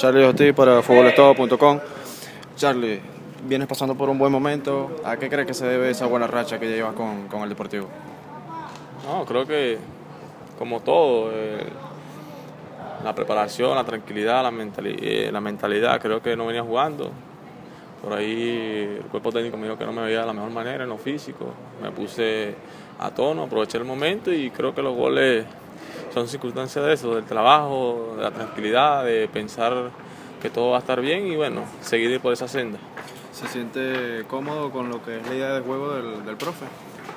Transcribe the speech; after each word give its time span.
Charlie 0.00 0.24
Ortiz 0.24 0.54
para 0.54 0.80
futbolestado.com. 0.80 1.78
Charlie, 2.56 2.98
vienes 3.46 3.68
pasando 3.68 3.94
por 3.94 4.08
un 4.08 4.16
buen 4.16 4.32
momento. 4.32 4.96
¿A 5.04 5.18
qué 5.18 5.28
crees 5.28 5.46
que 5.46 5.52
se 5.52 5.66
debe 5.66 5.90
esa 5.90 6.06
buena 6.06 6.26
racha 6.26 6.58
que 6.58 6.70
llevas 6.70 6.94
con, 6.94 7.28
con 7.28 7.42
el 7.42 7.50
Deportivo? 7.50 7.86
No, 9.06 9.26
creo 9.26 9.46
que 9.46 9.76
como 10.58 10.80
todo, 10.80 11.30
eh, 11.34 11.66
la 13.04 13.14
preparación, 13.14 13.74
la 13.74 13.84
tranquilidad, 13.84 14.42
la, 14.42 14.50
eh, 14.86 15.28
la 15.30 15.40
mentalidad, 15.42 16.00
creo 16.00 16.22
que 16.22 16.34
no 16.34 16.46
venía 16.46 16.62
jugando. 16.62 17.10
Por 18.02 18.14
ahí 18.14 19.00
el 19.02 19.04
cuerpo 19.10 19.30
técnico 19.30 19.58
me 19.58 19.64
dijo 19.64 19.76
que 19.76 19.84
no 19.84 19.92
me 19.92 20.00
veía 20.00 20.20
de 20.20 20.26
la 20.28 20.32
mejor 20.32 20.50
manera 20.50 20.84
en 20.84 20.88
lo 20.88 20.96
físico. 20.96 21.52
Me 21.82 21.90
puse 21.90 22.54
a 22.98 23.10
tono, 23.10 23.42
aproveché 23.42 23.76
el 23.76 23.84
momento 23.84 24.32
y 24.32 24.50
creo 24.50 24.74
que 24.74 24.80
los 24.80 24.96
goles 24.96 25.44
son 26.12 26.28
circunstancias 26.28 26.84
de 26.84 26.92
eso, 26.92 27.14
del 27.14 27.24
trabajo, 27.24 28.14
de 28.16 28.22
la 28.22 28.30
tranquilidad, 28.30 29.04
de 29.04 29.28
pensar 29.28 29.90
que 30.42 30.50
todo 30.50 30.70
va 30.70 30.76
a 30.76 30.80
estar 30.80 31.00
bien 31.00 31.26
y 31.26 31.36
bueno, 31.36 31.62
seguir 31.80 32.20
por 32.20 32.32
esa 32.32 32.48
senda. 32.48 32.78
¿Se 33.32 33.46
siente 33.48 34.24
cómodo 34.28 34.70
con 34.70 34.88
lo 34.88 35.02
que 35.02 35.18
es 35.18 35.28
la 35.28 35.34
idea 35.34 35.54
de 35.54 35.60
juego 35.60 35.94
del, 35.94 36.24
del 36.24 36.36
profe? 36.36 36.66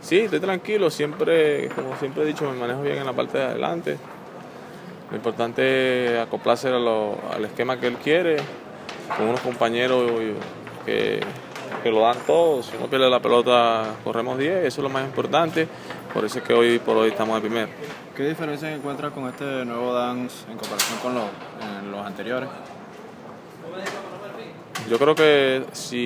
Sí, 0.00 0.18
estoy 0.18 0.40
tranquilo, 0.40 0.90
siempre, 0.90 1.68
como 1.70 1.96
siempre 1.96 2.24
he 2.24 2.26
dicho, 2.26 2.44
me 2.50 2.58
manejo 2.58 2.82
bien 2.82 2.98
en 2.98 3.06
la 3.06 3.14
parte 3.14 3.38
de 3.38 3.44
adelante. 3.44 3.96
Lo 5.10 5.16
importante 5.16 6.14
es 6.14 6.20
acoplarse 6.20 6.68
al 6.68 7.44
esquema 7.44 7.78
que 7.78 7.86
él 7.86 7.96
quiere, 7.96 8.36
con 9.16 9.28
unos 9.28 9.40
compañeros 9.40 10.10
que, 10.84 11.20
que 11.82 11.90
lo 11.90 12.00
dan 12.00 12.16
todo. 12.26 12.62
Si 12.62 12.76
uno 12.76 12.86
pierde 12.86 13.08
la 13.10 13.20
pelota, 13.20 13.94
corremos 14.02 14.38
10, 14.38 14.64
eso 14.64 14.80
es 14.80 14.82
lo 14.82 14.88
más 14.88 15.04
importante. 15.04 15.68
Por 16.12 16.24
eso 16.24 16.38
es 16.38 16.44
que 16.44 16.54
hoy 16.54 16.78
por 16.78 16.96
hoy 16.96 17.10
estamos 17.10 17.34
de 17.36 17.40
primero. 17.40 17.68
¿Qué 18.16 18.28
diferencia 18.28 18.72
encuentras 18.72 19.12
con 19.12 19.28
este 19.28 19.64
nuevo 19.64 19.92
dance 19.92 20.44
en 20.50 20.56
comparación 20.56 20.98
con 21.00 21.14
los, 21.14 21.24
los 21.90 22.06
anteriores? 22.06 22.48
Yo 24.88 24.98
creo 24.98 25.14
que 25.14 25.64
si, 25.72 26.04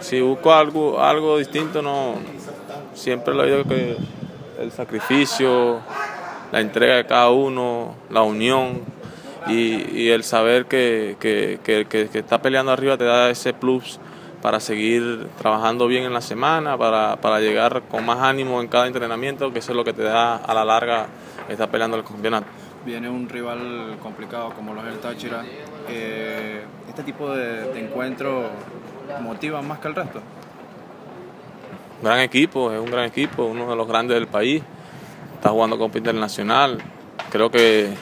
si 0.00 0.20
busco 0.20 0.52
algo, 0.52 1.00
algo 1.02 1.38
distinto, 1.38 1.82
no 1.82 2.14
siempre 2.94 3.34
lo 3.34 3.44
digo 3.44 3.64
que 3.64 3.96
el 4.60 4.70
sacrificio, 4.70 5.80
la 6.52 6.60
entrega 6.60 6.96
de 6.96 7.06
cada 7.06 7.30
uno, 7.30 7.94
la 8.10 8.22
unión 8.22 8.82
y, 9.48 10.08
el 10.08 10.22
saber 10.22 10.66
que, 10.66 11.16
que, 11.18 11.58
que, 11.64 11.86
que, 11.86 12.18
está 12.18 12.40
peleando 12.40 12.70
arriba 12.70 12.96
te 12.96 13.04
da 13.04 13.30
ese 13.30 13.52
plus 13.52 13.98
para 14.42 14.60
seguir 14.60 15.28
trabajando 15.38 15.86
bien 15.86 16.02
en 16.02 16.12
la 16.12 16.20
semana, 16.20 16.76
para, 16.76 17.16
para 17.16 17.40
llegar 17.40 17.82
con 17.88 18.04
más 18.04 18.18
ánimo 18.18 18.60
en 18.60 18.68
cada 18.68 18.88
entrenamiento, 18.88 19.52
que 19.52 19.60
eso 19.60 19.72
es 19.72 19.76
lo 19.76 19.84
que 19.84 19.92
te 19.92 20.02
da 20.02 20.36
a 20.36 20.52
la 20.52 20.64
larga 20.64 21.06
estar 21.48 21.70
peleando 21.70 21.96
el 21.96 22.04
campeonato. 22.04 22.46
Viene 22.84 23.08
un 23.08 23.28
rival 23.28 23.96
complicado 24.02 24.50
como 24.50 24.74
lo 24.74 24.82
es 24.82 24.92
el 24.92 24.98
Táchira. 24.98 25.44
Eh, 25.88 26.64
¿Este 26.88 27.04
tipo 27.04 27.30
de, 27.30 27.72
de 27.72 27.80
encuentros 27.80 28.46
motiva 29.22 29.62
más 29.62 29.78
que 29.78 29.88
el 29.88 29.94
resto? 29.94 30.20
Gran 32.02 32.18
equipo, 32.18 32.72
es 32.72 32.80
un 32.80 32.90
gran 32.90 33.04
equipo, 33.04 33.44
uno 33.44 33.70
de 33.70 33.76
los 33.76 33.86
grandes 33.86 34.16
del 34.16 34.26
país. 34.26 34.60
Está 35.36 35.50
jugando 35.50 35.78
Copa 35.78 35.98
Internacional. 35.98 36.78
Creo 37.30 37.50
que 37.50 37.94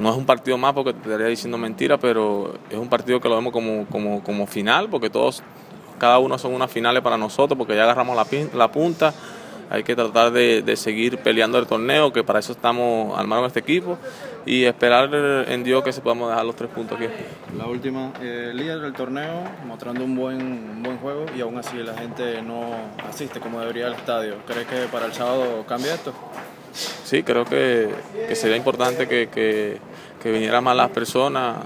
no 0.00 0.10
es 0.10 0.16
un 0.16 0.24
partido 0.24 0.56
más 0.56 0.72
porque 0.72 0.94
te 0.94 1.00
estaría 1.00 1.26
diciendo 1.26 1.58
mentira, 1.58 1.98
pero 1.98 2.54
es 2.70 2.78
un 2.78 2.88
partido 2.88 3.20
que 3.20 3.28
lo 3.28 3.36
vemos 3.36 3.52
como, 3.52 3.86
como, 3.86 4.22
como 4.24 4.46
final, 4.46 4.88
porque 4.88 5.10
todos, 5.10 5.42
cada 5.98 6.18
uno 6.18 6.38
son 6.38 6.54
unas 6.54 6.70
finales 6.70 7.02
para 7.02 7.18
nosotros, 7.18 7.56
porque 7.56 7.76
ya 7.76 7.84
agarramos 7.84 8.16
la, 8.16 8.26
la 8.54 8.72
punta. 8.72 9.12
Hay 9.68 9.84
que 9.84 9.94
tratar 9.94 10.32
de, 10.32 10.62
de, 10.62 10.74
seguir 10.74 11.18
peleando 11.18 11.56
el 11.58 11.66
torneo, 11.66 12.12
que 12.12 12.24
para 12.24 12.40
eso 12.40 12.50
estamos 12.52 13.16
armando 13.16 13.46
este 13.46 13.60
equipo, 13.60 13.98
y 14.44 14.64
esperar 14.64 15.14
en 15.14 15.62
Dios 15.62 15.84
que 15.84 15.92
se 15.92 16.00
podamos 16.00 16.30
dejar 16.30 16.44
los 16.44 16.56
tres 16.56 16.70
puntos 16.70 16.98
aquí. 16.98 17.06
La 17.56 17.66
última, 17.66 18.12
eh, 18.20 18.50
líder 18.52 18.80
del 18.80 18.94
torneo, 18.94 19.44
mostrando 19.66 20.02
un 20.02 20.16
buen, 20.16 20.40
un 20.40 20.82
buen 20.82 20.98
juego, 20.98 21.26
y 21.36 21.40
aún 21.42 21.56
así 21.58 21.76
la 21.76 21.94
gente 21.94 22.42
no 22.42 22.62
asiste 23.08 23.38
como 23.38 23.60
debería 23.60 23.86
al 23.86 23.94
estadio. 23.94 24.38
¿Crees 24.44 24.66
que 24.66 24.76
para 24.90 25.06
el 25.06 25.12
sábado 25.12 25.64
cambia 25.68 25.94
esto? 25.94 26.12
Sí, 26.72 27.22
creo 27.22 27.44
que, 27.44 27.90
que 28.28 28.34
sería 28.36 28.56
importante 28.56 29.08
que, 29.08 29.28
que, 29.28 29.78
que 30.20 30.30
vinieran 30.30 30.62
más 30.62 30.76
las 30.76 30.90
personas, 30.90 31.56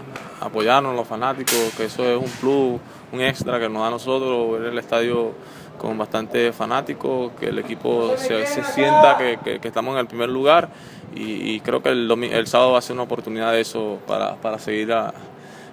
apoyarnos, 0.40 0.94
los 0.94 1.06
fanáticos, 1.06 1.72
que 1.76 1.84
eso 1.84 2.04
es 2.04 2.16
un 2.16 2.30
plus, 2.40 2.80
un 3.12 3.20
extra 3.20 3.58
que 3.58 3.68
nos 3.68 3.82
da 3.82 3.88
a 3.88 3.90
nosotros 3.90 4.52
ver 4.52 4.72
el 4.72 4.78
estadio 4.78 5.32
con 5.78 5.98
bastante 5.98 6.52
fanáticos, 6.52 7.32
que 7.38 7.48
el 7.48 7.58
equipo 7.58 8.16
se, 8.16 8.46
se 8.46 8.62
sienta 8.62 9.16
que, 9.18 9.38
que, 9.42 9.58
que, 9.58 9.68
estamos 9.68 9.94
en 9.94 10.00
el 10.00 10.06
primer 10.06 10.28
lugar 10.28 10.68
y, 11.14 11.54
y 11.54 11.60
creo 11.60 11.82
que 11.82 11.88
el, 11.88 12.10
el, 12.10 12.46
sábado 12.46 12.72
va 12.72 12.78
a 12.78 12.82
ser 12.82 12.94
una 12.94 13.02
oportunidad 13.02 13.52
de 13.52 13.60
eso 13.60 13.98
para, 14.06 14.36
para 14.36 14.58
seguir 14.58 14.92
a, 14.92 15.12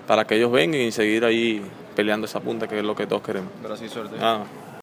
para 0.08 0.26
que 0.26 0.36
ellos 0.36 0.52
vengan 0.52 0.82
y 0.82 0.92
seguir 0.92 1.24
ahí 1.24 1.62
peleando 1.96 2.26
esa 2.26 2.40
punta 2.40 2.68
que 2.68 2.80
es 2.80 2.84
lo 2.84 2.96
que 2.96 3.06
todos 3.06 3.22
queremos. 3.22 3.52
Gracias, 3.64 3.92
suerte. 3.92 4.16
Ah. 4.20 4.44